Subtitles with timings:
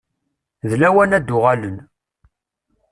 [0.69, 1.77] D lawan ad uɣalen.